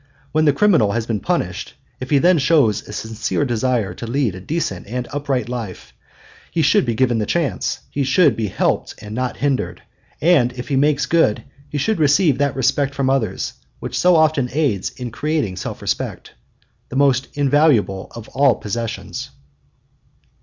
When 0.31 0.45
the 0.45 0.51
criminal 0.51 0.93
has 0.93 1.05
been 1.05 1.19
punished, 1.19 1.75
if 1.99 2.09
he 2.09 2.17
then 2.17 2.39
shows 2.39 2.81
a 2.87 2.91
sincere 2.91 3.45
desire 3.45 3.93
to 3.93 4.07
lead 4.07 4.33
a 4.33 4.41
decent 4.41 4.87
and 4.87 5.07
upright 5.13 5.47
life, 5.47 5.93
he 6.49 6.63
should 6.63 6.87
be 6.87 6.95
given 6.95 7.19
the 7.19 7.27
chance, 7.27 7.81
he 7.91 8.03
should 8.03 8.35
be 8.35 8.47
helped 8.47 8.95
and 8.97 9.13
not 9.13 9.37
hindered; 9.37 9.83
and 10.19 10.53
if 10.53 10.69
he 10.69 10.75
makes 10.75 11.05
good, 11.05 11.43
he 11.69 11.77
should 11.77 11.99
receive 11.99 12.39
that 12.39 12.55
respect 12.55 12.95
from 12.95 13.11
others 13.11 13.53
which 13.79 13.95
so 13.99 14.15
often 14.15 14.49
aids 14.53 14.89
in 14.89 15.11
creating 15.11 15.55
self 15.55 15.83
respect 15.83 16.33
the 16.89 16.95
most 16.95 17.27
invaluable 17.37 18.07
of 18.15 18.27
all 18.29 18.55
possessions. 18.55 19.29